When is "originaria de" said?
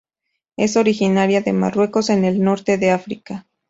0.77-1.53